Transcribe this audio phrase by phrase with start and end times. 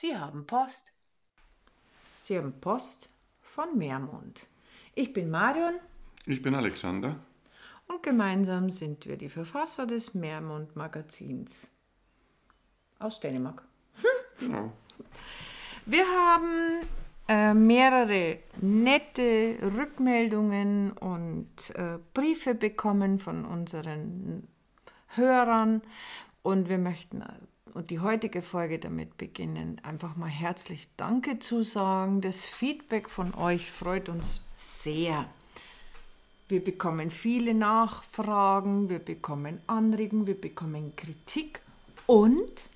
[0.00, 0.92] Sie haben Post.
[2.20, 4.46] Sie haben Post von Meermond.
[4.94, 5.74] Ich bin Marion
[6.24, 7.16] Ich bin Alexander.
[7.88, 11.68] und gemeinsam sind wir die Verfasser des Meermond Magazins
[13.00, 13.64] aus Dänemark.
[14.38, 14.72] Genau.
[15.84, 16.86] Wir haben
[17.26, 24.46] äh, mehrere nette Rückmeldungen und äh, Briefe bekommen von unseren
[25.08, 25.82] Hörern
[26.44, 27.20] und wir möchten
[27.74, 32.20] und die heutige Folge damit beginnen, einfach mal herzlich Danke zu sagen.
[32.20, 35.26] Das Feedback von euch freut uns sehr.
[36.48, 41.60] Wir bekommen viele Nachfragen, wir bekommen Anregungen, wir bekommen Kritik
[42.06, 42.70] und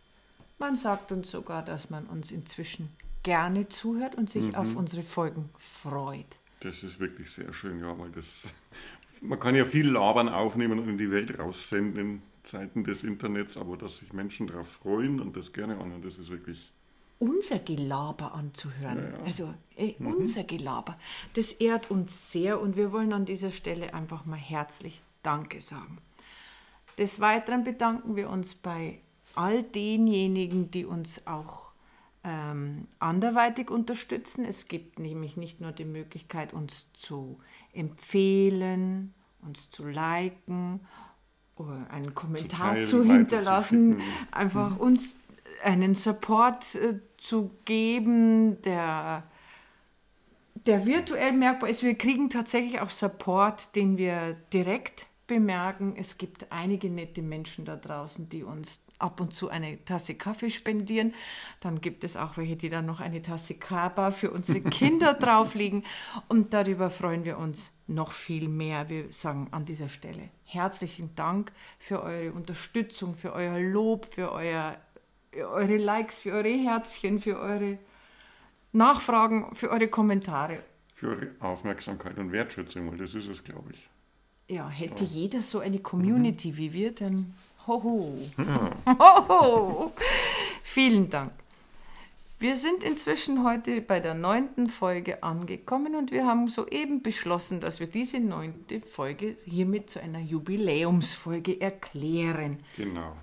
[0.58, 2.90] man sagt uns sogar, dass man uns inzwischen
[3.22, 6.26] gerne zuhört und sich auf unsere Folgen freut.
[6.60, 8.52] Das ist wirklich sehr schön, ja, weil das.
[9.20, 13.78] Man kann ja viel Labern aufnehmen und in die Welt raussenden Zeiten des Internets, aber
[13.78, 16.70] dass sich Menschen darauf freuen und das gerne anhören, das ist wirklich.
[17.18, 19.24] Unser Gelaber anzuhören, Ja, ja.
[19.24, 20.98] also äh, unser Gelaber,
[21.34, 25.98] das ehrt uns sehr und wir wollen an dieser Stelle einfach mal herzlich Danke sagen.
[26.98, 28.98] Des Weiteren bedanken wir uns bei
[29.34, 31.70] all denjenigen, die uns auch
[32.22, 34.44] ähm, anderweitig unterstützen.
[34.44, 37.40] Es gibt nämlich nicht nur die Möglichkeit, uns zu
[37.72, 40.80] empfehlen, uns zu liken,
[41.90, 44.32] einen Kommentar teilen, zu hinterlassen, weiterzuschicken.
[44.32, 45.16] einfach uns
[45.62, 49.24] einen Support äh, zu geben, der,
[50.66, 51.82] der virtuell merkbar ist.
[51.82, 55.94] Wir kriegen tatsächlich auch Support, den wir direkt bemerken.
[55.96, 60.50] Es gibt einige nette Menschen da draußen, die uns ab und zu eine Tasse Kaffee
[60.50, 61.14] spendieren.
[61.60, 65.84] Dann gibt es auch welche, die dann noch eine Tasse Kaba für unsere Kinder drauflegen.
[66.28, 68.88] Und darüber freuen wir uns noch viel mehr.
[68.88, 74.76] Wir sagen an dieser Stelle herzlichen Dank für eure Unterstützung, für euer Lob, für euer,
[75.34, 77.78] eure Likes, für eure Herzchen, für eure
[78.72, 80.60] Nachfragen, für eure Kommentare.
[80.94, 83.88] Für eure Aufmerksamkeit und Wertschätzung, weil das ist es, glaube ich.
[84.48, 87.34] Ja, hätte jeder so eine Community wie wir, dann
[87.66, 88.18] hoho.
[88.86, 89.92] Hoho.
[90.62, 91.32] Vielen Dank.
[92.38, 97.78] Wir sind inzwischen heute bei der neunten Folge angekommen und wir haben soeben beschlossen, dass
[97.78, 102.58] wir diese neunte Folge hiermit zu einer Jubiläumsfolge erklären.
[102.76, 103.14] Genau.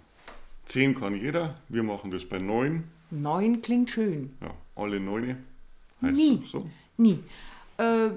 [0.68, 2.86] Zehn kann jeder, wir machen das bei neun.
[3.12, 4.38] Neun klingt schön.
[4.40, 5.36] Ja, alle neune.
[6.02, 6.42] Heißt Nie.
[6.46, 6.70] So.
[6.96, 7.20] Nie.
[7.80, 8.12] Äh,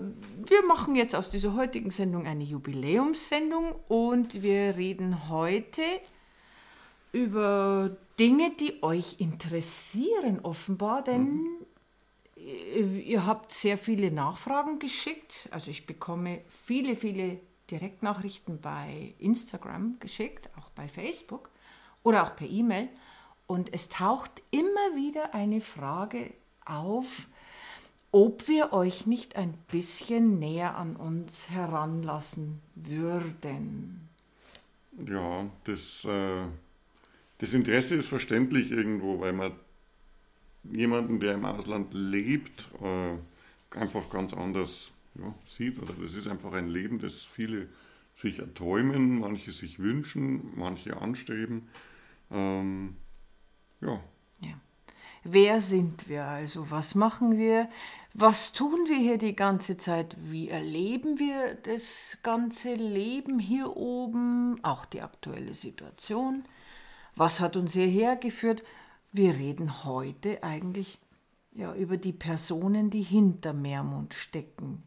[0.45, 5.83] wir machen jetzt aus dieser heutigen Sendung eine Jubiläumssendung und wir reden heute
[7.13, 11.47] über Dinge, die euch interessieren, offenbar, denn
[12.35, 15.49] ihr, ihr habt sehr viele Nachfragen geschickt.
[15.53, 17.39] Also ich bekomme viele, viele
[17.71, 21.51] Direktnachrichten bei Instagram geschickt, auch bei Facebook
[22.03, 22.89] oder auch per E-Mail.
[23.47, 26.33] Und es taucht immer wieder eine Frage
[26.65, 27.29] auf,
[28.13, 34.09] ob wir euch nicht ein bisschen näher an uns heranlassen würden.
[35.09, 36.45] Ja, das, äh,
[37.39, 39.53] das Interesse ist verständlich irgendwo, weil man
[40.65, 43.17] jemanden, der im Ausland lebt, äh,
[43.79, 45.81] einfach ganz anders ja, sieht.
[45.81, 47.69] Oder das ist einfach ein Leben, das viele
[48.15, 51.69] sich erträumen, manche sich wünschen, manche anstreben.
[52.31, 52.97] Ähm,
[53.81, 54.01] Ja.
[55.25, 56.71] Wer sind wir also?
[56.71, 57.69] Was machen wir?
[58.15, 60.17] Was tun wir hier die ganze Zeit?
[60.19, 64.63] Wie erleben wir das ganze Leben hier oben?
[64.65, 66.45] Auch die aktuelle Situation?
[67.15, 68.63] Was hat uns hierher geführt?
[69.13, 70.99] Wir reden heute eigentlich
[71.53, 74.83] ja, über die Personen, die hinter Meermond stecken.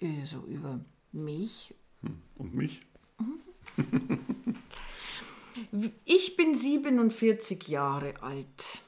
[0.00, 0.80] Also über
[1.12, 1.74] mich
[2.36, 2.80] und mich?
[6.04, 8.80] Ich bin 47 Jahre alt.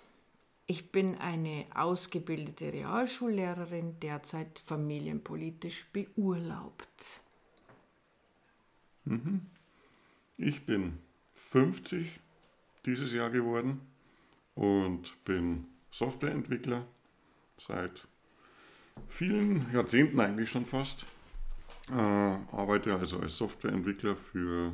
[0.73, 7.21] Ich bin eine ausgebildete Realschullehrerin, derzeit familienpolitisch beurlaubt.
[10.39, 10.99] Ich bin
[11.35, 12.21] 50
[12.87, 13.83] dieses Jahr geworden
[14.55, 16.87] und bin Softwareentwickler
[17.59, 18.09] seit
[19.09, 21.05] vielen Jahrzehnten eigentlich schon fast.
[21.91, 24.73] Äh, arbeite also als Softwareentwickler für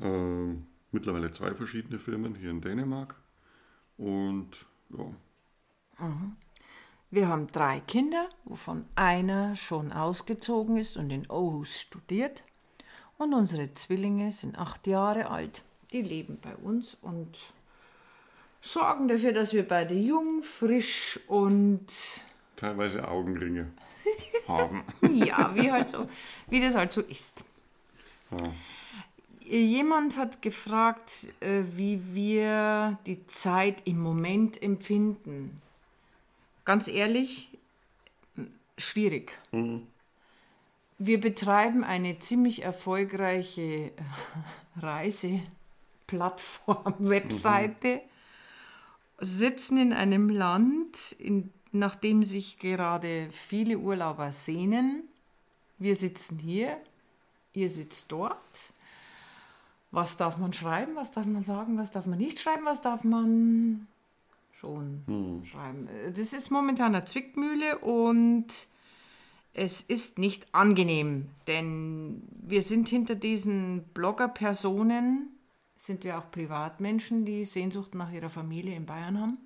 [0.00, 0.54] äh,
[0.90, 3.14] mittlerweile zwei verschiedene Firmen hier in Dänemark.
[3.98, 6.32] Und ja,
[7.10, 12.42] Wir haben drei Kinder, wovon einer schon ausgezogen ist und in Aarhus studiert.
[13.18, 15.64] Und unsere Zwillinge sind acht Jahre alt.
[15.92, 17.36] Die leben bei uns und
[18.60, 21.86] sorgen dafür, dass wir beide jung, frisch und
[22.56, 23.70] teilweise Augenringe
[24.48, 24.84] haben.
[25.10, 26.08] ja, wie, halt so,
[26.48, 27.44] wie das halt so ist.
[28.30, 28.48] Ja.
[29.52, 35.54] Jemand hat gefragt, äh, wie wir die Zeit im Moment empfinden.
[36.64, 37.50] ganz ehrlich,
[38.78, 39.38] schwierig.
[40.96, 43.92] Wir betreiben eine ziemlich erfolgreiche
[44.80, 48.00] Reiseplattform, Webseite,
[49.18, 55.02] sitzen in einem Land, in, nach dem sich gerade viele Urlauber sehnen.
[55.76, 56.78] Wir sitzen hier,
[57.52, 58.72] ihr sitzt dort.
[59.92, 63.04] Was darf man schreiben, was darf man sagen, was darf man nicht schreiben, was darf
[63.04, 63.86] man
[64.52, 65.88] schon schreiben.
[66.06, 68.46] Das ist momentan eine Zwickmühle und
[69.54, 75.28] es ist nicht angenehm, denn wir sind hinter diesen Blogger-Personen,
[75.76, 79.38] sind wir auch Privatmenschen, die Sehnsucht nach ihrer Familie in Bayern haben.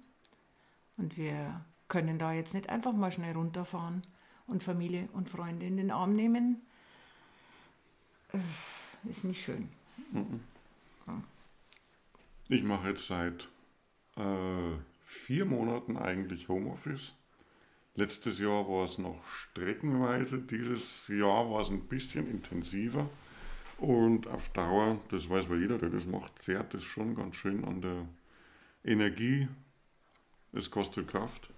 [0.97, 4.03] Und wir können da jetzt nicht einfach mal schnell runterfahren
[4.47, 6.61] und Familie und Freunde in den Arm nehmen.
[8.33, 9.69] Äh, Ist nicht schön.
[12.49, 13.49] Ich mache jetzt seit
[14.17, 14.73] äh,
[15.05, 17.15] vier Monaten eigentlich Homeoffice.
[17.97, 23.09] Letztes Jahr war es noch streckenweise, dieses Jahr war es ein bisschen intensiver.
[23.79, 27.65] Und auf Dauer, das weiß wohl jeder, der das macht, zehrt es schon ganz schön
[27.65, 28.07] an der
[28.85, 29.49] Energie.
[30.53, 31.51] Es kostet Kraft.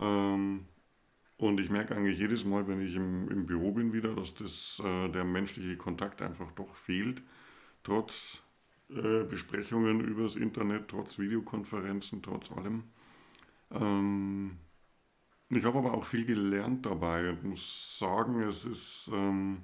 [0.00, 0.66] Ähm,
[1.36, 4.80] und ich merke eigentlich jedes Mal, wenn ich im, im Büro bin wieder, dass das,
[4.84, 7.22] äh, der menschliche Kontakt einfach doch fehlt.
[7.84, 8.42] Trotz
[8.90, 12.84] äh, Besprechungen übers Internet, trotz Videokonferenzen, trotz allem.
[13.70, 14.58] Ähm,
[15.50, 19.62] ich habe aber auch viel gelernt dabei und muss sagen, es ist ähm,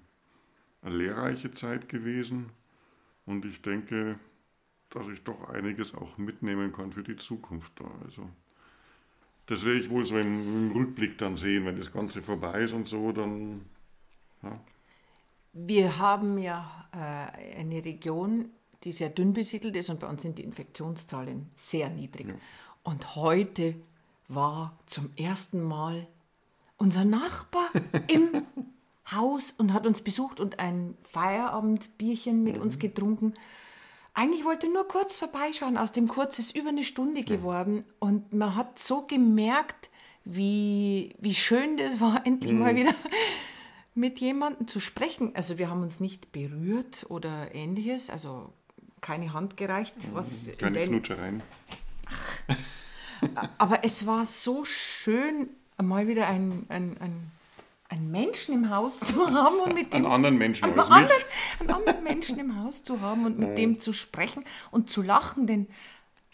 [0.82, 2.50] eine lehrreiche Zeit gewesen
[3.26, 4.19] und ich denke,
[4.90, 7.90] dass ich doch einiges auch mitnehmen kann für die Zukunft da.
[8.05, 8.28] Also
[9.46, 12.73] das werde ich wohl so im, im Rückblick dann sehen, wenn das Ganze vorbei ist
[12.73, 13.64] und so, dann
[14.43, 14.61] ja,
[15.52, 18.50] Wir haben ja äh, eine Region,
[18.85, 22.35] die sehr dünn besiedelt ist und bei uns sind die Infektionszahlen sehr niedrig.
[22.82, 23.75] Und heute
[24.29, 26.06] war zum ersten Mal
[26.76, 27.69] unser Nachbar
[28.08, 28.47] im
[29.11, 33.35] Haus und hat uns besucht und ein Feierabendbierchen mit uns getrunken.
[34.14, 35.76] Eigentlich wollte er nur kurz vorbeischauen.
[35.76, 37.85] Aus dem Kurz ist über eine Stunde geworden.
[37.99, 39.91] Und man hat so gemerkt,
[40.25, 42.94] wie, wie schön das war, endlich mal wieder
[43.94, 45.32] mit jemandem zu sprechen.
[45.34, 48.52] Also wir haben uns nicht berührt oder ähnliches, also
[49.00, 49.96] keine Hand gereicht.
[50.12, 51.42] Was in keine Knutschereien.
[53.58, 55.50] aber es war so schön,
[55.81, 57.31] mal wieder einen ein,
[57.88, 61.22] ein Menschen im Haus zu haben und mit dem anderen Menschen einen als anderen,
[61.58, 65.46] einen anderen Menschen im Haus zu haben und mit dem zu sprechen und zu lachen,
[65.46, 65.66] denn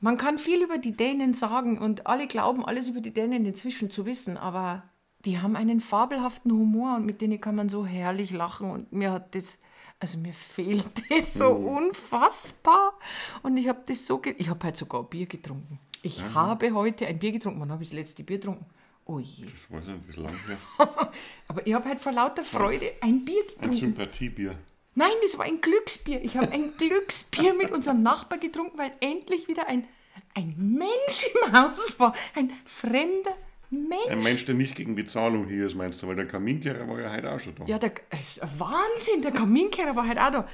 [0.00, 3.90] man kann viel über die Dänen sagen und alle glauben, alles über die Dänen inzwischen
[3.90, 4.82] zu wissen, aber
[5.26, 9.12] die haben einen fabelhaften Humor und mit denen kann man so herrlich lachen und mir
[9.12, 9.58] hat das,
[9.98, 12.94] also mir fehlt das so unfassbar
[13.42, 15.80] und ich habe das so, ich habe halt sogar Bier getrunken.
[16.02, 17.60] Ich habe heute ein Bier getrunken.
[17.60, 18.64] Wann habe ich das letzte Bier getrunken?
[19.06, 19.46] Oh je.
[19.46, 20.58] Das weiß ich nicht, das ist lang her.
[21.48, 23.74] Aber ich habe halt vor lauter Freude ein Bier Ein getrunken.
[23.74, 24.58] Sympathiebier.
[24.94, 26.22] Nein, das war ein Glücksbier.
[26.24, 29.88] Ich habe ein Glücksbier mit unserem Nachbar getrunken, weil endlich wieder ein,
[30.34, 32.14] ein Mensch im Haus war.
[32.36, 33.32] Ein fremder
[33.70, 34.08] Mensch.
[34.10, 37.12] Ein Mensch, der nicht gegen Bezahlung hier ist, meinst du, weil der Kaminkehrer war ja
[37.12, 37.64] heute auch schon da.
[37.66, 37.92] Ja, der,
[38.58, 39.22] Wahnsinn.
[39.22, 40.48] Der Kaminkehrer war halt auch da.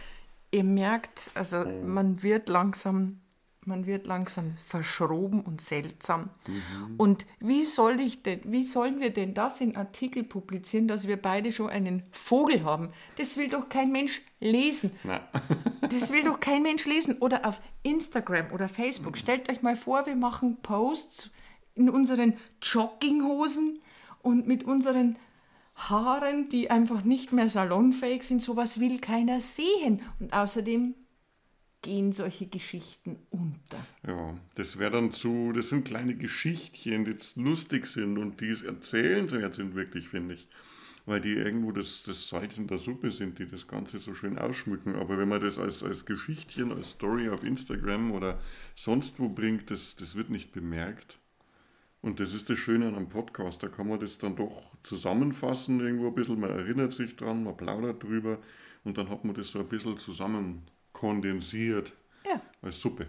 [0.51, 1.93] Ihr merkt, also Mhm.
[1.95, 3.21] man wird langsam,
[3.65, 6.31] man wird langsam verschroben und seltsam.
[6.47, 6.95] Mhm.
[6.99, 11.17] Und wie soll ich denn, wie sollen wir denn das in Artikel publizieren, dass wir
[11.17, 12.91] beide schon einen Vogel haben?
[13.19, 14.93] Das will doch kein Mensch lesen.
[15.83, 17.19] Das will doch kein Mensch lesen.
[17.19, 19.19] Oder auf Instagram oder Facebook.
[19.19, 21.29] Stellt euch mal vor, wir machen Posts
[21.75, 23.81] in unseren Jogginghosen
[24.23, 25.17] und mit unseren
[25.75, 28.43] Haaren, die einfach nicht mehr salonfähig sind.
[28.43, 30.01] Sowas will keiner sehen.
[30.21, 30.95] Und außerdem
[31.83, 33.85] gehen solche Geschichten unter.
[34.07, 38.51] Ja, das wäre dann zu, das sind kleine Geschichtchen, die jetzt lustig sind und die
[38.51, 40.49] es erzählenswert sind, wirklich, finde ich.
[41.05, 44.39] Weil die irgendwo das, das Salz in der Suppe sind, die das Ganze so schön
[44.39, 44.95] ausschmücken.
[44.95, 48.39] Aber wenn man das als, als Geschichtchen, als Story auf Instagram oder
[48.77, 51.19] sonst wo bringt, das, das wird nicht bemerkt.
[52.03, 55.79] Und das ist das Schöne an einem Podcast, da kann man das dann doch zusammenfassen,
[55.81, 58.39] irgendwo ein bisschen, man erinnert sich dran, man plaudert drüber
[58.85, 61.93] und dann hat man das so ein bisschen zusammen kondensiert
[62.27, 62.41] Ja.
[62.61, 63.07] als Suppe.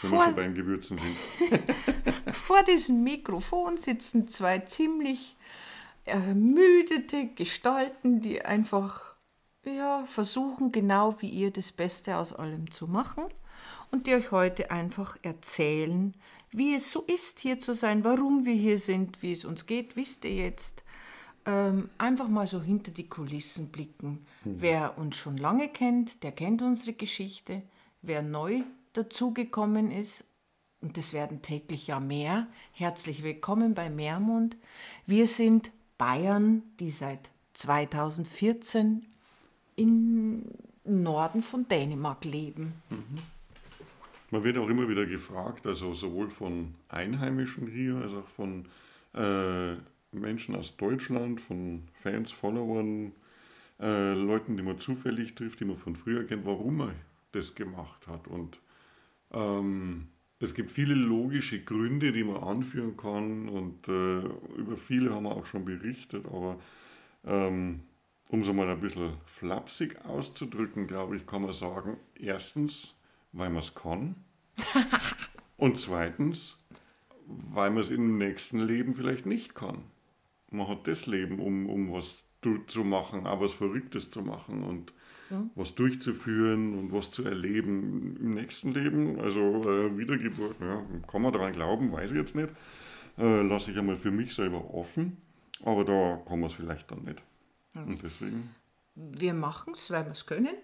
[0.00, 2.34] Wenn Vor- wir schon bei den Gewürzen sind.
[2.34, 5.36] Vor diesem Mikrofon sitzen zwei ziemlich
[6.04, 9.14] ermüdete Gestalten, die einfach
[9.64, 13.24] ja, versuchen, genau wie ihr das Beste aus allem zu machen
[13.90, 16.14] und die euch heute einfach erzählen,
[16.56, 19.96] wie es so ist, hier zu sein, warum wir hier sind, wie es uns geht,
[19.96, 20.84] wisst ihr jetzt.
[21.46, 24.24] Ähm, einfach mal so hinter die Kulissen blicken.
[24.44, 27.62] Wer uns schon lange kennt, der kennt unsere Geschichte.
[28.02, 30.24] Wer neu dazugekommen ist,
[30.80, 32.46] und es werden täglich ja mehr.
[32.72, 34.56] Herzlich willkommen bei Meermund.
[35.06, 39.06] Wir sind Bayern, die seit 2014
[39.76, 40.50] im
[40.84, 42.74] Norden von Dänemark leben.
[42.90, 43.33] Mhm.
[44.34, 48.64] Man wird auch immer wieder gefragt, also sowohl von Einheimischen hier als auch von
[49.14, 49.74] äh,
[50.10, 53.12] Menschen aus Deutschland, von Fans, Followern,
[53.78, 56.94] äh, Leuten, die man zufällig trifft, die man von früher kennt, warum er
[57.30, 58.26] das gemacht hat.
[58.26, 58.58] Und
[59.30, 60.08] ähm,
[60.40, 64.18] es gibt viele logische Gründe, die man anführen kann und äh,
[64.56, 66.58] über viele haben wir auch schon berichtet, aber
[67.24, 67.82] ähm,
[68.30, 72.96] um es mal ein bisschen flapsig auszudrücken, glaube ich, kann man sagen, erstens,
[73.34, 74.14] weil man es kann
[75.56, 76.58] und zweitens,
[77.26, 79.82] weil man es im nächsten Leben vielleicht nicht kann.
[80.50, 82.18] Man hat das Leben, um, um was
[82.66, 84.92] zu machen, auch was Verrücktes zu machen und
[85.30, 85.42] ja.
[85.54, 89.18] was durchzuführen und was zu erleben im nächsten Leben.
[89.18, 92.50] Also äh, Wiedergeburt, ja, kann man daran glauben, weiß ich jetzt nicht.
[93.16, 95.16] Äh, Lasse ich einmal für mich selber offen,
[95.62, 97.22] aber da kann man es vielleicht dann nicht.
[97.74, 97.82] Ja.
[97.82, 98.54] Und deswegen.
[98.94, 100.54] Wir machen es, weil wir es können.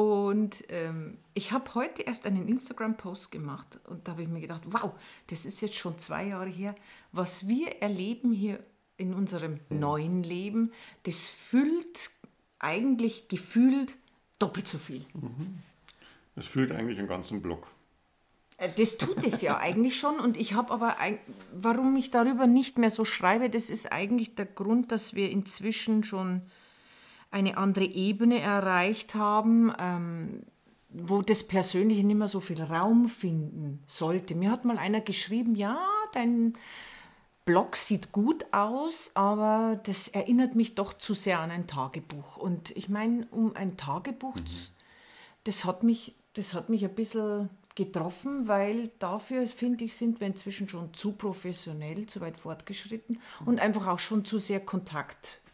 [0.00, 4.62] Und ähm, ich habe heute erst einen Instagram-Post gemacht und da habe ich mir gedacht,
[4.64, 4.92] wow,
[5.26, 6.74] das ist jetzt schon zwei Jahre her.
[7.12, 8.64] Was wir erleben hier
[8.96, 12.12] in unserem neuen Leben, das füllt
[12.58, 13.94] eigentlich gefühlt
[14.38, 15.04] doppelt so viel.
[16.34, 17.66] Es füllt eigentlich einen ganzen Block.
[18.56, 21.18] Äh, das tut es ja eigentlich schon und ich habe aber, ein,
[21.52, 26.04] warum ich darüber nicht mehr so schreibe, das ist eigentlich der Grund, dass wir inzwischen
[26.04, 26.40] schon
[27.30, 30.42] eine andere Ebene erreicht haben, ähm,
[30.88, 34.34] wo das Persönliche nicht mehr so viel Raum finden sollte.
[34.34, 35.78] Mir hat mal einer geschrieben, ja,
[36.12, 36.54] dein
[37.44, 42.36] Blog sieht gut aus, aber das erinnert mich doch zu sehr an ein Tagebuch.
[42.36, 44.44] Und ich meine, um ein Tagebuch, mhm.
[45.44, 50.26] das, hat mich, das hat mich ein bisschen getroffen, weil dafür, finde ich, sind wir
[50.26, 53.46] inzwischen schon zu professionell, zu weit fortgeschritten mhm.
[53.46, 54.60] und einfach auch schon zu sehr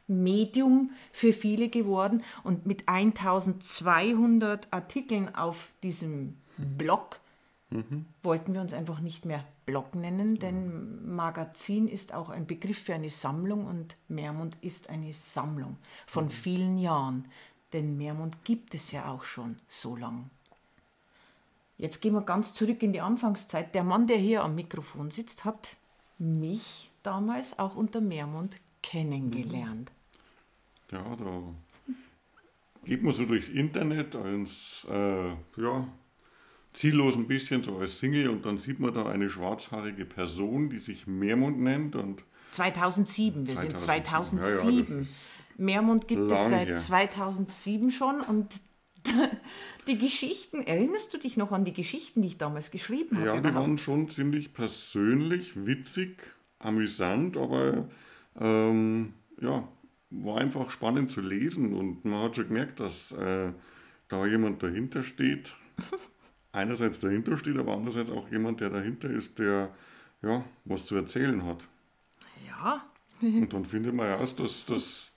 [0.07, 2.23] Kontaktmedium für viele geworden.
[2.45, 7.21] Und mit 1200 Artikeln auf diesem Blog
[7.71, 8.07] mhm.
[8.23, 12.95] wollten wir uns einfach nicht mehr Blog nennen, denn Magazin ist auch ein Begriff für
[12.95, 16.31] eine Sammlung und Meermund ist eine Sammlung von mhm.
[16.31, 17.25] vielen Jahren.
[17.73, 20.31] Denn Meermund gibt es ja auch schon so lang.
[21.79, 23.75] Jetzt gehen wir ganz zurück in die Anfangszeit.
[23.75, 25.77] Der Mann, der hier am Mikrofon sitzt, hat
[26.19, 29.91] mich damals auch unter Meermund kennengelernt.
[30.93, 31.43] Ja, da
[32.85, 35.89] geht man so durchs Internet als äh, ja,
[36.73, 40.79] ziellos ein bisschen, so als Single, und dann sieht man da eine schwarzhaarige Person, die
[40.79, 41.97] sich Meermund nennt.
[41.97, 43.71] Und 2007, wir 2007.
[43.71, 44.95] sind 2007.
[44.95, 45.07] Ja, ja,
[45.59, 46.77] Meermund gibt es seit her.
[46.77, 48.55] 2007 schon und
[49.89, 53.27] die Geschichten, erinnerst du dich noch an die Geschichten, die ich damals geschrieben habe?
[53.27, 56.23] Ja, die waren schon ziemlich persönlich, witzig,
[56.59, 57.89] amüsant, aber
[58.41, 59.67] ähm, ja,
[60.11, 63.53] war einfach spannend zu lesen und man hat schon gemerkt, dass äh,
[64.09, 65.55] da jemand dahinter steht,
[66.53, 69.71] einerseits dahinter steht, aber andererseits auch jemand, der dahinter ist, der
[70.23, 71.67] ja, was zu erzählen hat.
[72.47, 72.85] Ja.
[73.21, 75.13] Und dann findet man heraus, dass, dass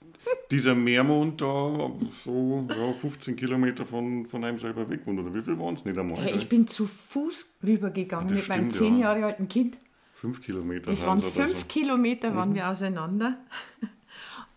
[0.50, 1.90] dieser Meermond da
[2.24, 5.20] so ja, 15 Kilometer von, von einem selber weg wohnt.
[5.20, 6.26] Oder wie viel waren es nicht einmal?
[6.26, 9.76] Ja, ich bin zu Fuß rübergegangen ja, mit stimmt, meinem zehn Jahre alten Kind.
[10.20, 10.90] Fünf Kilometer.
[10.90, 11.66] Es waren fünf so.
[11.66, 12.54] Kilometer waren mhm.
[12.56, 13.38] wir auseinander.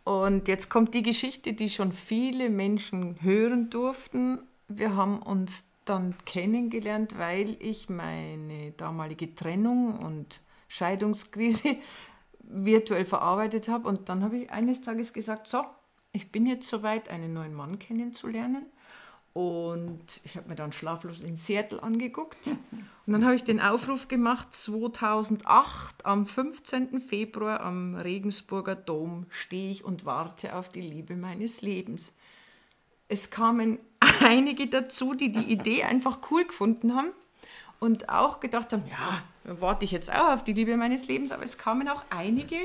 [0.04, 4.40] Und jetzt kommt die Geschichte, die schon viele Menschen hören durften.
[4.68, 11.78] Wir haben uns dann kennengelernt, weil ich meine damalige Trennung und Scheidungskrise
[12.40, 13.88] virtuell verarbeitet habe.
[13.88, 15.64] Und dann habe ich eines Tages gesagt, so,
[16.12, 18.66] ich bin jetzt soweit, einen neuen Mann kennenzulernen.
[19.34, 22.38] Und ich habe mir dann schlaflos in Seattle angeguckt.
[22.46, 27.02] Und dann habe ich den Aufruf gemacht, 2008, am 15.
[27.02, 32.14] Februar am Regensburger Dom stehe ich und warte auf die Liebe meines Lebens.
[33.08, 33.80] Es kamen
[34.22, 37.10] einige dazu, die die Idee einfach cool gefunden haben
[37.80, 41.44] und auch gedacht haben, ja, warte ich jetzt auch auf die Liebe meines Lebens, aber
[41.44, 42.58] es kamen auch einige,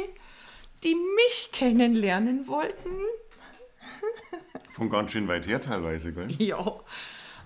[0.84, 2.90] die mich kennenlernen wollten.
[4.78, 6.28] Von ganz schön weit her teilweise, gell?
[6.38, 6.80] Ja.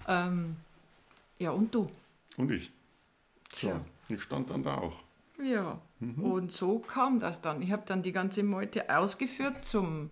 [0.06, 0.56] Ähm,
[1.38, 1.90] ja, und du?
[2.36, 2.70] Und ich.
[3.50, 3.80] Tja.
[4.06, 5.00] So, ich stand dann da auch.
[5.42, 6.22] Ja, mhm.
[6.22, 7.62] und so kam das dann.
[7.62, 10.10] Ich habe dann die ganze Meute ausgeführt zum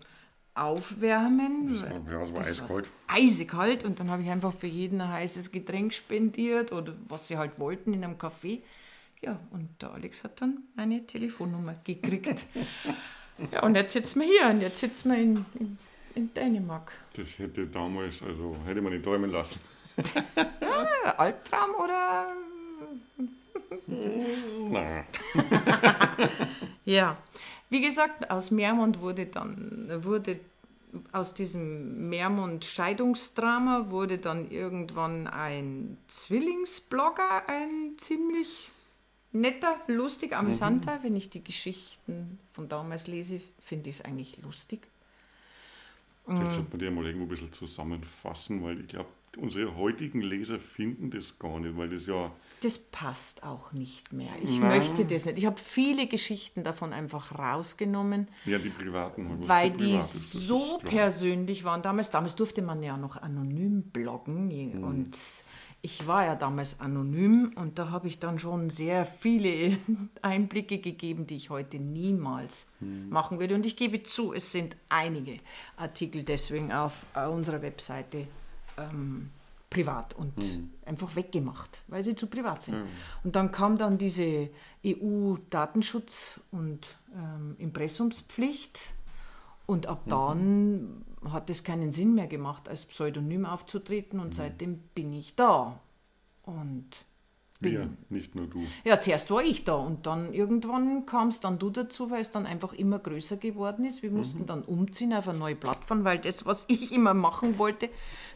[0.55, 1.69] aufwärmen.
[1.69, 2.89] Das war, ja, es war das eiskalt.
[3.07, 7.27] War eisekalt und dann habe ich einfach für jeden ein heißes Getränk spendiert oder was
[7.27, 8.61] sie halt wollten in einem Café.
[9.21, 12.47] Ja, und der Alex hat dann eine Telefonnummer gekriegt.
[13.51, 15.77] ja, und jetzt sitzen wir hier und jetzt sitzen wir in, in,
[16.15, 16.91] in Dänemark.
[17.13, 19.59] Das hätte damals, also hätte man nicht träumen lassen.
[20.35, 22.33] ja, Albtraum oder
[24.69, 25.05] Na,
[26.85, 27.17] Ja,
[27.69, 30.39] wie gesagt, aus Meermond wurde dann, wurde
[31.13, 38.71] aus diesem Meermond-Scheidungsdrama wurde dann irgendwann ein Zwillingsblogger, ein ziemlich
[39.31, 40.99] netter, lustig, amüsanter.
[41.01, 44.87] Wenn ich die Geschichten von damals lese, finde ich es eigentlich lustig.
[46.27, 50.59] Jetzt sollte man die mal irgendwo ein bisschen zusammenfassen, weil ich glaube, unsere heutigen Leser
[50.59, 54.31] finden das gar nicht, weil das ja, Das passt auch nicht mehr.
[54.41, 54.77] Ich Nein.
[54.77, 55.37] möchte das nicht.
[55.39, 58.27] Ich habe viele Geschichten davon einfach rausgenommen.
[58.45, 62.11] ja die privaten halt, weil die privat so persönlich waren damals.
[62.11, 64.47] Damals durfte man ja noch anonym bloggen
[64.77, 64.83] Mhm.
[64.83, 65.17] und
[65.83, 69.77] ich war ja damals anonym und da habe ich dann schon sehr viele
[70.21, 73.09] Einblicke gegeben, die ich heute niemals Mhm.
[73.09, 73.55] machen würde.
[73.55, 75.39] Und ich gebe zu, es sind einige
[75.77, 78.27] Artikel deswegen auf äh, unserer Webseite
[78.77, 79.29] ähm,
[79.71, 80.69] privat und Mhm.
[80.85, 82.75] einfach weggemacht, weil sie zu privat sind.
[83.23, 84.49] Und dann kam dann diese
[84.85, 88.93] EU-Datenschutz- und ähm, Impressumspflicht.
[89.71, 94.19] Und ab dann hat es keinen Sinn mehr gemacht, als Pseudonym aufzutreten.
[94.19, 95.79] Und seitdem bin ich da.
[96.43, 97.05] Und
[97.61, 97.71] bin.
[97.71, 98.63] Wir, nicht nur du.
[98.83, 102.45] Ja, zuerst war ich da und dann irgendwann kamst dann du dazu, weil es dann
[102.45, 104.03] einfach immer größer geworden ist.
[104.03, 107.89] Wir mussten dann umziehen auf eine neue Plattform, weil das, was ich immer machen wollte,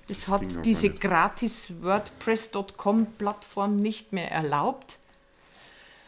[0.07, 4.99] das hat ging auch diese gratis WordPress.com Plattform nicht mehr erlaubt.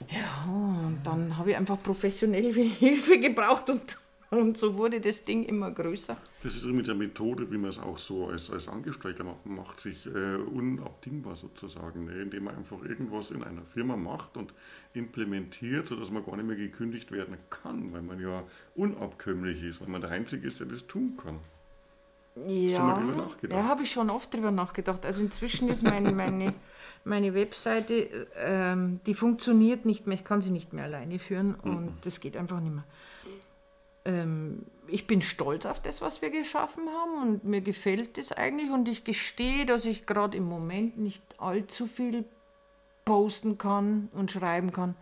[0.09, 3.97] Ja, und dann habe ich einfach professionell Hilfe gebraucht und,
[4.29, 6.17] und so wurde das Ding immer größer.
[6.43, 9.79] Das ist mit der Methode, wie man es auch so als, als Angestellter macht, macht
[9.79, 12.21] sich äh, unabdingbar sozusagen, ne?
[12.21, 14.53] indem man einfach irgendwas in einer Firma macht und
[14.93, 18.43] implementiert, sodass man gar nicht mehr gekündigt werden kann, weil man ja
[18.75, 21.39] unabkömmlich ist, weil man der Einzige ist, der das tun kann.
[22.45, 23.01] Ja,
[23.49, 25.05] ja habe ich schon oft drüber nachgedacht.
[25.05, 26.53] Also inzwischen ist meine, meine,
[27.03, 31.93] meine Webseite, ähm, die funktioniert nicht mehr, ich kann sie nicht mehr alleine führen und
[32.03, 32.83] das geht einfach nicht mehr.
[34.07, 38.71] Ähm, ich bin stolz auf das, was wir geschaffen haben und mir gefällt das eigentlich
[38.71, 42.23] und ich gestehe, dass ich gerade im Moment nicht allzu viel
[43.03, 44.95] posten kann und schreiben kann,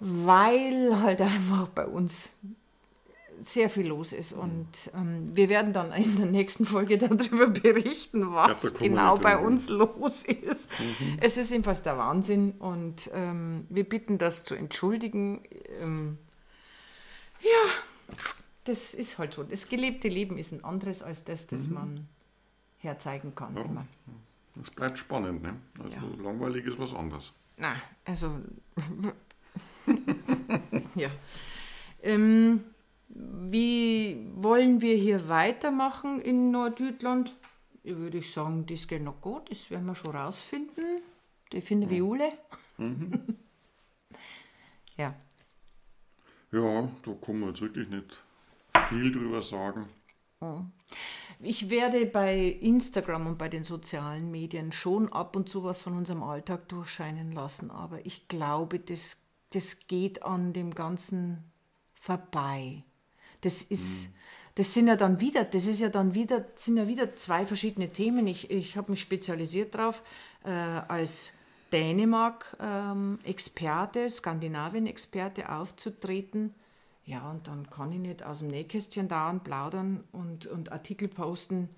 [0.00, 2.36] weil halt einfach bei uns
[3.42, 8.32] sehr viel los ist und ähm, wir werden dann in der nächsten Folge darüber berichten,
[8.32, 10.70] was wir genau bei uns los ist.
[11.20, 15.42] Es ist jedenfalls der Wahnsinn und ähm, wir bitten das zu entschuldigen.
[15.80, 16.18] Ähm,
[17.40, 18.16] ja,
[18.64, 19.42] das ist halt so.
[19.44, 22.08] Das gelebte Leben ist ein anderes als das, das man
[22.78, 23.54] herzeigen kann.
[23.56, 23.62] Ja.
[23.62, 23.86] Immer.
[24.62, 25.56] Es bleibt spannend, ne?
[25.82, 26.02] Also Ja.
[26.22, 27.32] langweilig ist was anderes.
[27.56, 28.38] Na, also.
[30.94, 31.10] ja.
[32.02, 32.64] Ähm,
[33.08, 37.34] wie wollen wir hier weitermachen in Nordjütland?
[37.84, 41.02] Würde ich sagen, das geht noch gut, das werden wir schon rausfinden.
[41.52, 42.32] Die finden wir Jule.
[44.96, 45.14] ja.
[46.56, 48.18] Ja, da kann man jetzt wirklich nicht
[48.88, 49.90] viel drüber sagen.
[51.40, 55.94] Ich werde bei Instagram und bei den sozialen Medien schon ab und zu was von
[55.94, 59.18] unserem Alltag durchscheinen lassen, aber ich glaube, das,
[59.50, 61.44] das geht an dem Ganzen
[61.92, 62.84] vorbei.
[63.42, 64.08] Das ist,
[64.54, 67.92] das sind ja dann wieder, das ist ja dann wieder, sind ja wieder zwei verschiedene
[67.92, 68.26] Themen.
[68.26, 70.02] Ich, ich habe mich spezialisiert darauf,
[70.42, 71.34] äh, als
[71.72, 76.54] Dänemark-Experte, Skandinavien-Experte aufzutreten.
[77.04, 81.68] Ja, und dann kann ich nicht aus dem Nähkästchen dauernd plaudern und, und Artikel posten,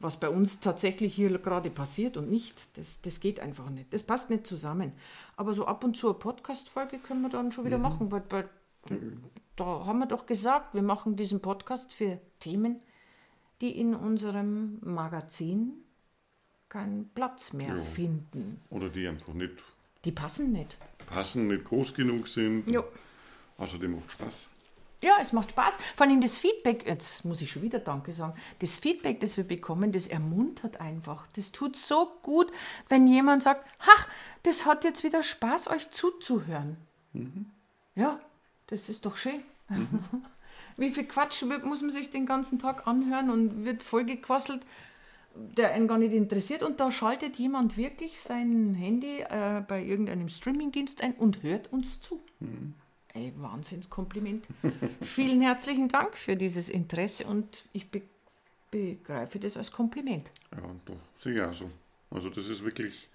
[0.00, 2.76] was bei uns tatsächlich hier gerade passiert und nicht.
[2.76, 3.92] Das, das geht einfach nicht.
[3.92, 4.92] Das passt nicht zusammen.
[5.36, 8.48] Aber so ab und zu eine Podcast-Folge können wir dann schon wieder machen, weil, weil
[9.56, 12.80] da haben wir doch gesagt, wir machen diesen Podcast für Themen,
[13.60, 15.84] die in unserem Magazin
[16.68, 17.82] keinen Platz mehr Ja.
[17.82, 18.60] finden.
[18.70, 19.62] Oder die einfach nicht
[20.04, 20.76] Die passen nicht.
[21.06, 22.70] passen, nicht groß genug sind.
[22.70, 22.84] Jo.
[23.56, 24.48] Außerdem macht Spaß.
[25.00, 25.78] Ja, es macht Spaß.
[25.96, 29.44] Vor allem das Feedback, jetzt muss ich schon wieder Danke sagen, das Feedback, das wir
[29.44, 31.26] bekommen, das ermuntert einfach.
[31.36, 32.50] Das tut so gut,
[32.88, 34.08] wenn jemand sagt, ach,
[34.42, 36.76] das hat jetzt wieder Spaß, euch zuzuhören.
[37.94, 38.20] Ja,
[38.66, 39.40] das ist doch schön.
[40.76, 44.64] Wie viel Quatsch wird- muss man sich den ganzen Tag anhören und wird vollgequasselt,
[45.34, 46.62] der einen gar nicht interessiert.
[46.62, 52.00] Und da schaltet jemand wirklich sein Handy äh, bei irgendeinem Streamingdienst ein und hört uns
[52.00, 52.20] zu.
[53.14, 54.46] Ey, Wahnsinnskompliment.
[55.00, 58.02] Vielen herzlichen Dank für dieses Interesse und ich be
[58.70, 60.30] begreife das als Kompliment.
[60.52, 61.70] Ja, doch, sehe ich auch so.
[62.10, 63.08] Also das ist wirklich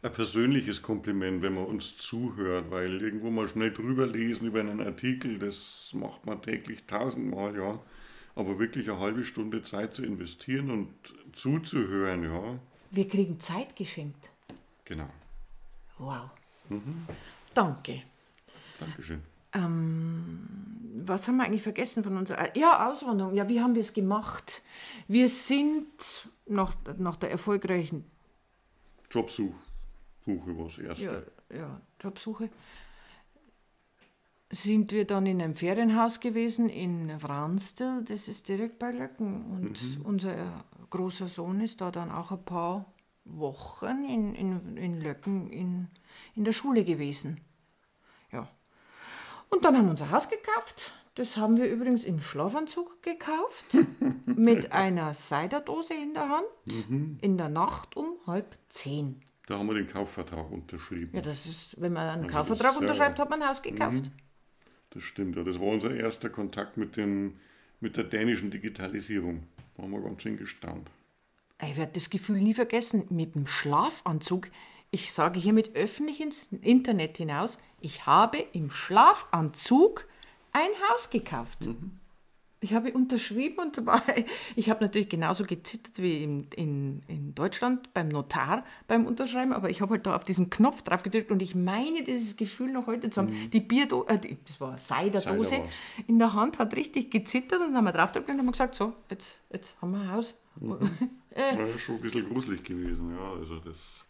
[0.00, 4.80] ein persönliches Kompliment, wenn man uns zuhört, weil irgendwo mal schnell drüber lesen über einen
[4.80, 7.80] Artikel, das macht man täglich tausendmal, ja.
[8.36, 10.90] Aber wirklich eine halbe Stunde Zeit zu investieren und
[11.36, 12.58] zuzuhören, ja,
[12.90, 14.28] Wir kriegen Zeit geschenkt.
[14.84, 15.08] genau.
[15.98, 16.30] Wow.
[17.54, 18.02] Danke.
[18.80, 19.22] Dankeschön.
[19.52, 20.48] Ähm,
[21.06, 22.56] was haben wir eigentlich vergessen von unserer.
[22.56, 23.34] Ja, Auswanderung.
[23.36, 24.62] Ja, wie haben wir es gemacht?
[25.06, 28.04] Wir sind nach, nach der erfolgreichen
[29.10, 29.54] Jobsuche
[30.26, 31.26] war das erste.
[31.50, 32.50] ja, ja, Jobsuche
[34.54, 39.44] sind wir dann in einem Ferienhaus gewesen in Wranstel, das ist direkt bei Löcken.
[39.50, 42.86] Und unser großer Sohn ist da dann auch ein paar
[43.24, 45.88] Wochen in, in, in Löcken in,
[46.34, 47.40] in der Schule gewesen.
[48.32, 48.48] Ja.
[49.48, 50.94] Und dann haben wir unser Haus gekauft.
[51.16, 53.78] Das haben wir übrigens im Schlafanzug gekauft,
[54.26, 59.22] mit einer Seiderdose in der Hand, in der Nacht um halb zehn.
[59.46, 61.14] Da haben wir den Kaufvertrag unterschrieben.
[61.14, 64.10] Ja, das ist, wenn man einen Also Kaufvertrag unterschreibt, hat man ein Haus gekauft.
[64.94, 65.42] Das stimmt, ja.
[65.42, 67.34] Das war unser erster Kontakt mit, dem,
[67.80, 69.42] mit der dänischen Digitalisierung.
[69.76, 70.88] Da haben wir ganz schön gestaunt.
[71.62, 74.50] Ich werde das Gefühl nie vergessen, mit dem Schlafanzug,
[74.90, 80.06] ich sage hiermit öffentlich ins Internet hinaus, ich habe im Schlafanzug
[80.52, 81.68] ein Haus gekauft.
[82.64, 84.24] Ich habe unterschrieben und dabei,
[84.56, 89.68] ich habe natürlich genauso gezittert wie in, in, in Deutschland beim Notar beim Unterschreiben, aber
[89.68, 92.86] ich habe halt da auf diesen Knopf drauf gedrückt und ich meine dieses Gefühl noch
[92.86, 95.72] heute zu haben, die Bierdose, äh, das war Seiderdose, war's.
[96.06, 98.74] in der Hand hat richtig gezittert und dann haben wir drauf gedrückt und haben gesagt,
[98.76, 100.34] so, jetzt, jetzt haben wir ein Haus.
[101.36, 103.32] Ja, schon ein bisschen gruselig gewesen, ja.
[103.32, 104.04] Also das.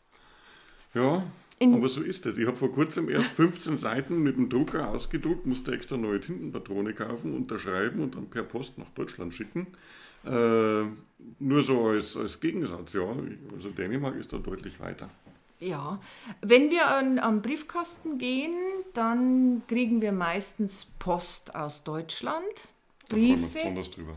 [0.92, 1.22] Ja,
[1.58, 2.36] In- aber so ist es.
[2.38, 6.94] Ich habe vor kurzem erst 15 Seiten mit dem Drucker ausgedruckt, musste extra neue Tintenpatrone
[6.94, 9.66] kaufen, unterschreiben und dann per Post nach Deutschland schicken.
[10.24, 10.84] Äh,
[11.38, 13.02] nur so als, als Gegensatz, ja.
[13.54, 15.10] Also Dänemark ist da deutlich weiter.
[15.60, 16.00] Ja,
[16.42, 18.54] wenn wir an, am Briefkasten gehen,
[18.92, 22.42] dann kriegen wir meistens Post aus Deutschland.
[23.08, 23.52] Da freuen wir Briefe.
[23.54, 24.16] besonders drüber.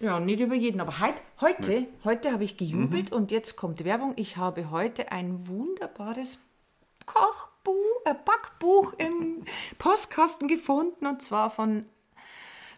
[0.00, 4.12] Ja, nicht über jeden, aber heut, heute, heute habe ich gejubelt und jetzt kommt Werbung.
[4.16, 6.38] Ich habe heute ein wunderbares
[7.08, 9.44] Kochbuch, äh, Backbuch im
[9.78, 11.86] Postkasten gefunden und zwar von,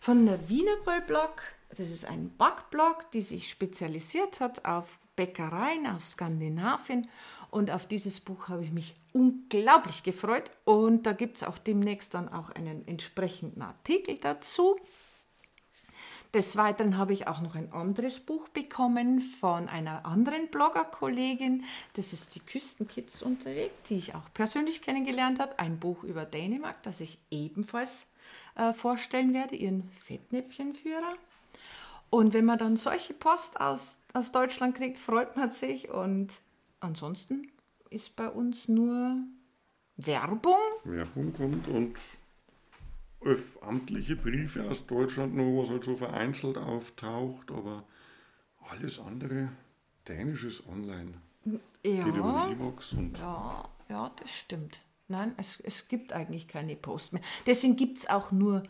[0.00, 1.42] von der Wiener Blog.
[1.70, 7.08] Das ist ein Backblog, die sich spezialisiert hat auf Bäckereien aus Skandinavien.
[7.50, 10.52] Und auf dieses Buch habe ich mich unglaublich gefreut.
[10.64, 14.76] Und da gibt es auch demnächst dann auch einen entsprechenden Artikel dazu.
[16.32, 21.64] Des Weiteren habe ich auch noch ein anderes Buch bekommen von einer anderen Bloggerkollegin.
[21.94, 25.58] Das ist die Küstenkids unterwegs, die ich auch persönlich kennengelernt habe.
[25.58, 28.06] Ein Buch über Dänemark, das ich ebenfalls
[28.54, 31.14] äh, vorstellen werde, ihren Fettnäpfchenführer.
[32.10, 35.90] Und wenn man dann solche Post aus, aus Deutschland kriegt, freut man sich.
[35.90, 36.40] Und
[36.78, 37.50] ansonsten
[37.90, 39.16] ist bei uns nur
[39.96, 40.54] Werbung.
[40.84, 42.19] Werbung und öff
[43.60, 47.84] amtliche Briefe aus Deutschland noch, was halt so vereinzelt auftaucht, aber
[48.70, 49.50] alles andere,
[50.08, 51.14] Dänisch ist online.
[51.44, 52.04] Ja.
[52.04, 54.84] Geht über die E-Box und Ja, ja, das stimmt.
[55.08, 57.22] Nein, es, es gibt eigentlich keine Post mehr.
[57.46, 58.62] Deswegen gibt es auch nur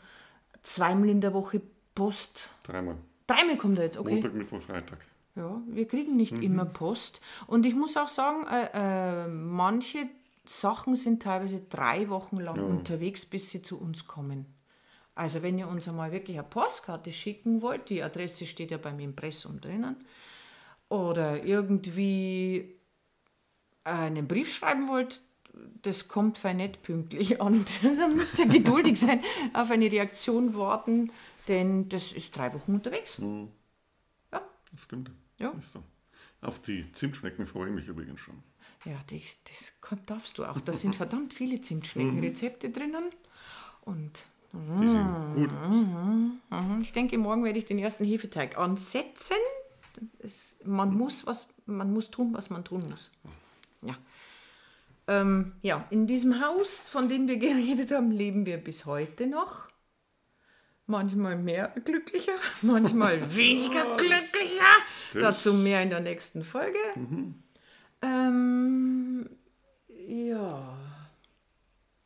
[0.63, 1.61] zweimal in der Woche
[1.95, 2.51] Post.
[2.63, 2.97] dreimal.
[3.27, 4.15] Dreimal kommt er jetzt, okay.
[4.15, 4.99] Montag, Mittwoch, Freitag.
[5.37, 7.21] Ja, wir kriegen nicht immer Post.
[7.47, 10.09] Und ich muss auch sagen, äh, äh, manche
[10.51, 14.47] Sachen sind teilweise drei Wochen lang unterwegs, bis sie zu uns kommen.
[15.15, 18.99] Also wenn ihr uns einmal wirklich eine Postkarte schicken wollt, die Adresse steht ja beim
[18.99, 19.97] Impressum drinnen,
[20.89, 22.75] oder irgendwie
[23.85, 25.21] einen Brief schreiben wollt,
[25.83, 27.65] das kommt fein nicht pünktlich an.
[27.83, 31.13] Dann müsst ihr geduldig sein, auf eine Reaktion warten,
[31.47, 33.19] denn das ist drei Wochen unterwegs.
[34.33, 35.13] Ja, Das stimmt.
[35.39, 35.51] Ja.
[35.51, 35.83] Ist so.
[36.41, 38.43] Auf die Zimtschnecken freue ich mich übrigens schon.
[38.85, 40.61] Ja, das, das darfst du auch.
[40.61, 43.11] Da sind verdammt viele Zimtschneckenrezepte drinnen.
[43.83, 45.51] Und Die sind gut.
[46.51, 49.37] mhm, ich denke, morgen werde ich den ersten Hefeteig ansetzen.
[50.19, 53.11] Es, man, muss was, man muss tun, was man tun muss.
[53.83, 53.97] Ja.
[55.09, 59.69] Ähm, ja, in diesem Haus, von dem wir geredet haben, leben wir bis heute noch.
[60.87, 64.65] Manchmal mehr glücklicher, manchmal weniger glücklicher.
[65.15, 66.79] Dazu mehr in der nächsten Folge.
[68.03, 69.29] Ähm,
[70.09, 70.77] ja.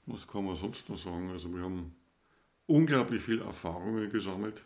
[0.06, 1.30] Was kann man sonst noch sagen?
[1.30, 1.94] Also wir haben
[2.66, 4.62] unglaublich viel Erfahrungen gesammelt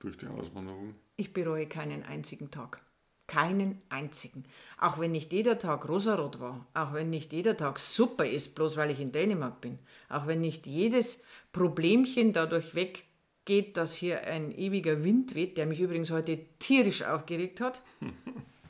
[0.00, 0.94] durch die Auswanderung.
[1.16, 2.80] Ich bereue keinen einzigen Tag.
[3.26, 4.44] Keinen einzigen.
[4.78, 8.76] Auch wenn nicht jeder Tag rosarot war, auch wenn nicht jeder Tag super ist, bloß
[8.78, 9.78] weil ich in Dänemark bin,
[10.08, 15.80] auch wenn nicht jedes Problemchen dadurch weggeht, dass hier ein ewiger Wind weht, der mich
[15.80, 17.82] übrigens heute tierisch aufgeregt hat.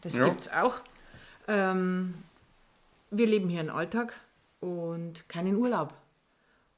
[0.00, 0.28] Das Ja.
[0.28, 0.80] gibt's auch.
[1.48, 2.14] Ähm,
[3.10, 4.20] wir leben hier einen Alltag
[4.60, 5.94] und keinen Urlaub.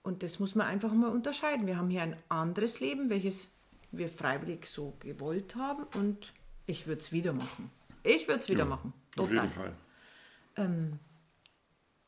[0.02, 1.66] Und das muss man einfach mal unterscheiden.
[1.66, 3.50] Wir haben hier ein anderes Leben, welches
[3.92, 6.32] wir freiwillig so gewollt haben und
[6.66, 7.70] ich würde es wieder machen.
[8.02, 8.94] Ich würde es wieder machen.
[9.16, 9.34] Auf Total.
[9.34, 9.72] jeden Fall.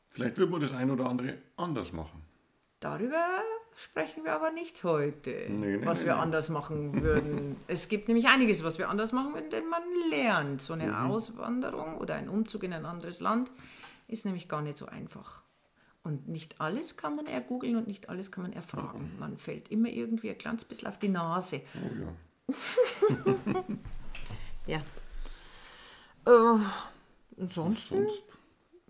[0.09, 2.21] Vielleicht wird man das ein oder andere anders machen.
[2.79, 3.41] Darüber
[3.75, 7.55] sprechen wir aber nicht heute, Nee, nee, was nee, wir anders machen würden.
[7.67, 10.61] es gibt nämlich einiges, was wir anders machen würden, denn man lernt.
[10.61, 11.11] So eine Mhm.
[11.11, 13.51] Auswanderung oder ein Umzug in ein anderes Land
[14.07, 15.41] ist nämlich gar nicht so einfach.
[16.03, 19.11] Und nicht alles kann man ergoogeln und nicht alles kann man erfragen.
[19.13, 19.19] Mhm.
[19.19, 21.61] Man fällt immer irgendwie ein kleines bisschen auf die Nase.
[21.75, 22.53] Oh ja.
[24.65, 24.81] Ja.
[26.25, 26.59] Äh,
[27.39, 28.23] ansonsten Sonst.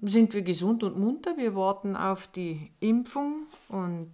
[0.02, 1.36] sind wir gesund und munter.
[1.38, 4.12] Wir warten auf die Impfung und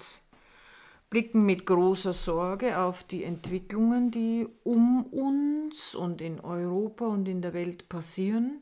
[1.09, 7.41] blicken mit großer Sorge auf die Entwicklungen, die um uns und in Europa und in
[7.41, 8.59] der Welt passieren.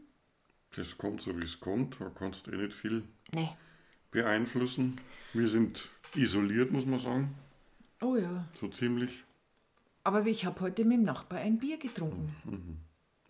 [0.76, 2.00] Das kommt so, wie es kommt.
[2.00, 3.50] Da kannst du eh nicht viel Nee.
[4.12, 4.96] beeinflussen.
[5.34, 7.36] Wir sind isoliert, muss man sagen.
[8.02, 8.48] Oh ja.
[8.56, 9.24] So ziemlich.
[10.04, 12.34] Aber ich habe heute mit dem Nachbar ein Bier getrunken.
[12.46, 12.78] Mhm.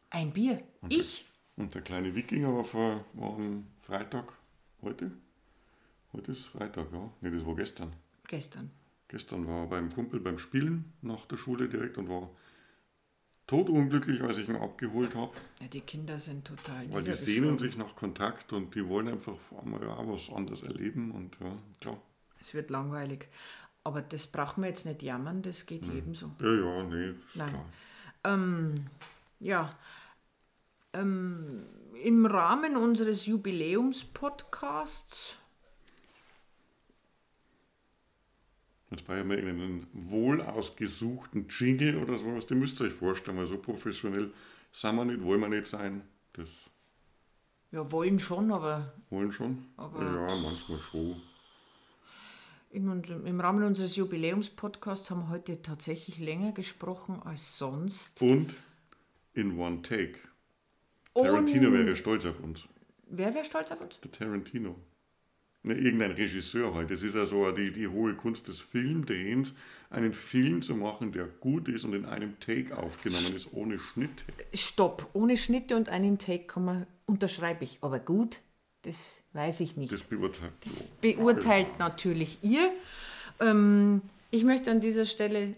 [0.10, 0.62] Ein Bier.
[0.89, 1.25] Ich?
[1.56, 4.34] Und der kleine Wikinger war, vor, war am Freitag.
[4.84, 5.12] Heute?
[6.13, 7.10] Heute ist Freitag, ja.
[7.21, 7.93] Nee, das war gestern.
[8.27, 8.69] Gestern.
[9.09, 12.29] Gestern war er beim Kumpel beim Spielen nach der Schule direkt und war
[13.47, 15.31] todunglücklich, als ich ihn abgeholt habe.
[15.61, 19.37] Ja, die Kinder sind total Weil die sehnen sich nach Kontakt und die wollen einfach
[19.61, 21.11] einmal ja was anderes erleben.
[21.11, 22.01] Und ja, klar.
[22.39, 23.29] Es wird langweilig.
[23.83, 26.29] Aber das braucht man jetzt nicht jammern, das geht jedem so.
[26.41, 27.49] Ja, ja, nee, Nein.
[27.49, 27.65] klar.
[28.25, 28.75] Ähm,
[29.39, 29.73] ja,
[30.91, 31.63] ähm,
[32.03, 35.37] im Rahmen unseres Jubiläumspodcasts,
[38.89, 42.45] Jetzt brauche ich mal irgendeinen wohl ausgesuchten Jingle oder sowas.
[42.47, 44.32] Den müsst ihr euch vorstellen, weil so professionell
[44.71, 46.04] sind wir nicht, wollen wir nicht sein.
[46.34, 46.69] Das
[47.71, 49.65] ja, wollen schon, aber wollen schon.
[49.76, 51.21] Aber- ja, manchmal schon.
[52.69, 58.21] in unserem, im Rahmen unseres Jubiläumspodcasts haben wir heute tatsächlich länger gesprochen als sonst.
[58.21, 58.56] Und
[59.34, 60.19] in one take.
[61.13, 62.67] Tarantino Und wäre stolz auf uns.
[63.10, 64.00] wer wäre stolz auf uns?
[64.02, 64.76] Der Tarantino.
[65.67, 66.91] Ne, irgendein Regisseur halt.
[66.91, 69.53] Das ist ja so die, die hohe Kunst des Filmdrehens,
[69.89, 74.23] einen Film zu machen, der gut ist und in einem Take aufgenommen ist, ohne Schnitte.
[74.53, 77.80] Stopp, ohne Schnitte und einen Take kann man, unterschreibe ich.
[77.82, 78.38] Aber gut,
[78.84, 79.91] das weiß ich nicht.
[79.91, 80.53] Das beurteilt.
[80.63, 82.71] Das beurteilt natürlich ihr.
[83.41, 84.01] Ähm,
[84.32, 85.56] ich möchte an dieser Stelle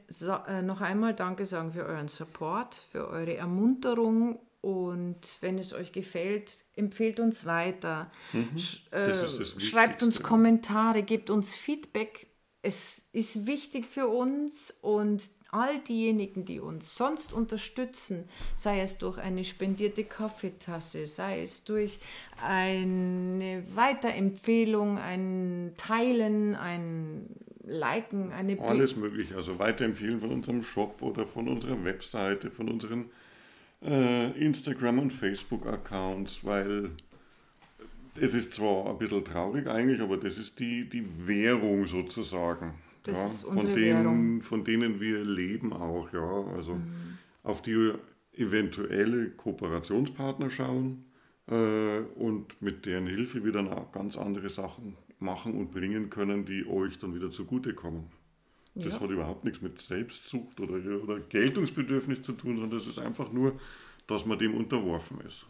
[0.47, 5.91] äh, noch einmal Danke sagen für euren Support, für eure Ermunterung und wenn es euch
[5.91, 8.11] gefällt, empfehlt uns weiter.
[8.57, 8.89] Sch Mhm.
[8.91, 10.21] Das äh, schreibt uns.
[10.21, 12.27] Kommentare, gebt uns Feedback.
[12.61, 19.17] Es ist wichtig für uns und all diejenigen, die uns sonst unterstützen, sei es durch
[19.17, 21.99] eine spendierte Kaffeetasse, sei es durch
[22.45, 27.27] eine Weiterempfehlung, ein Teilen, ein
[27.63, 29.35] Liken, eine Alles mögliche.
[29.35, 33.09] Also weiterempfehlen von unserem Shop oder von unserer Webseite, von unseren
[33.83, 36.91] äh, Instagram- und Facebook-Accounts, weil
[38.15, 42.73] es ist zwar ein bisschen traurig eigentlich, aber das ist die, die Währung sozusagen.
[43.03, 44.41] Das ja, ist von, denen, Währung.
[44.41, 46.43] von denen wir leben auch, ja.
[46.55, 46.79] Also
[47.43, 47.93] auf die
[48.33, 51.05] eventuelle Kooperationspartner schauen
[51.47, 56.45] äh, und mit deren Hilfe wir dann auch ganz andere Sachen machen und bringen können,
[56.45, 58.03] die euch dann wieder zugutekommen.
[58.75, 58.99] Das Ja.
[59.01, 63.59] hat überhaupt nichts mit Selbstsucht oder, oder Geltungsbedürfnis zu tun, sondern das ist einfach nur,
[64.07, 65.45] dass man dem unterworfen ist.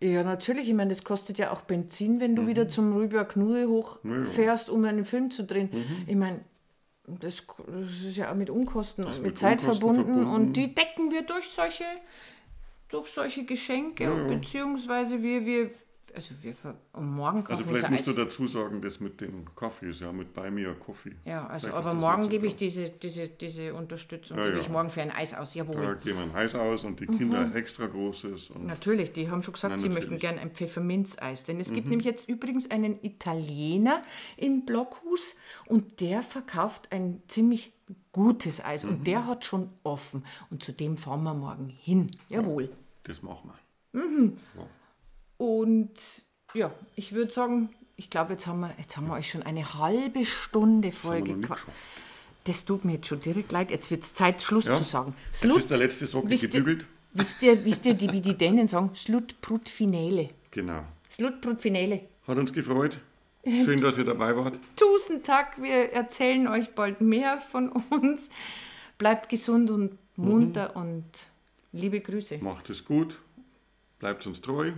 [0.00, 0.68] Ja, natürlich.
[0.68, 4.84] Ich meine, das kostet ja auch Benzin, wenn du wieder zum Rüber Knude hochfährst, um
[4.84, 5.70] einen Film zu drehen.
[6.06, 6.40] Ich meine,
[7.06, 10.14] das, das ist ja auch mit Unkosten und mit mit Zeit Unkosten verbunden.
[10.22, 10.34] verbunden.
[10.48, 11.84] Und die decken wir durch solche,
[12.88, 14.04] durch solche Geschenke.
[14.04, 14.26] Ja, ja.
[14.26, 15.70] Beziehungsweise wir, wir,
[16.16, 16.54] also wir,
[16.94, 18.16] und morgen kochen Also vielleicht musst du Eis.
[18.16, 21.14] dazu sagen, das mit den Kaffees, ja, mit Buy Me a Coffee.
[21.24, 24.62] Ja, also Vielleicht aber morgen so gebe ich diese, diese, diese Unterstützung, Ja, gebe ja.
[24.62, 25.52] ich morgen für ein Eis aus.
[25.52, 25.98] Da Jawohl.
[26.02, 28.50] gehen wir ein Heiß aus und die Kinder ein extra großes.
[28.64, 30.06] Natürlich, die haben schon gesagt, Na, sie natürlich.
[30.06, 30.12] Mhm.
[30.14, 31.44] möchten gerne ein Pfefferminzeis.
[31.44, 34.02] Denn es gibt nämlich jetzt übrigens einen Italiener
[34.36, 37.72] im Blockhus und der verkauft ein ziemlich
[38.12, 38.90] gutes Eis Mhm.
[38.90, 40.24] und der hat schon offen.
[40.50, 42.10] Und zu dem fahren wir morgen hin.
[42.30, 42.70] Jawohl.
[43.04, 43.50] das machen
[43.92, 44.32] wir.
[45.38, 45.92] Und
[46.54, 49.74] ja, ich würde sagen, ich glaube, jetzt haben wir, jetzt haben wir euch schon eine
[49.74, 51.66] halbe Stunde geschafft.
[52.44, 53.70] Das tut mir jetzt schon direkt leid.
[53.70, 54.74] Jetzt wird es Zeit, Schluss Ja.
[54.74, 55.14] zu sagen.
[55.26, 56.86] Jetzt Slut, ist der letzte Socken gebügelt.
[57.12, 58.94] wisst ihr, wisst ihr die, wie die Dänen sagen?
[58.94, 60.30] Slut prut finale.
[60.52, 60.84] Genau.
[61.10, 62.02] Slut prut finale.
[62.26, 63.00] Hat uns gefreut.
[63.44, 64.58] Schön, dass ihr dabei wart.
[64.76, 68.28] Tausend Tag, wir erzählen euch bald mehr von uns.
[68.98, 71.04] Bleibt gesund und munter und
[71.72, 72.38] liebe Grüße.
[72.38, 73.18] Macht es gut.
[73.98, 74.72] Bleibt uns treu.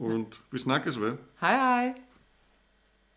[0.00, 1.18] Und bis nächstes Mal.
[1.40, 1.94] Hi, hi.